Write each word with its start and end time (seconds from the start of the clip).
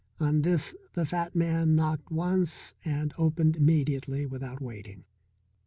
On 0.19 0.41
this 0.41 0.73
the 0.95 1.05
fat 1.05 1.35
man 1.35 1.75
knocked 1.75 2.09
once 2.11 2.73
and 2.83 3.13
opened 3.19 3.55
immediately 3.55 4.25
without 4.25 4.59
waiting. 4.59 5.03